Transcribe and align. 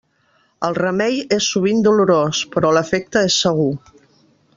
El 0.67 0.77
remei 0.77 1.19
és 1.37 1.49
sovint 1.55 1.83
dolorós, 1.89 2.39
però 2.57 2.71
l'efecte 2.79 3.23
és 3.29 3.37
segur. 3.45 3.69